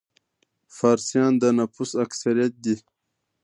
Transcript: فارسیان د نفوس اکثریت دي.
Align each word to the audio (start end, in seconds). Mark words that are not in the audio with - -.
فارسیان 0.77 1.33
د 1.41 1.43
نفوس 1.57 1.91
اکثریت 2.05 2.53
دي. 2.63 2.75